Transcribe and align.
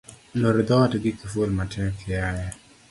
Loor 0.39 0.57
dhoot 0.67 0.91
gi 1.01 1.11
kiful 1.19 1.51
matek 1.57 1.95
iaye 2.11 2.47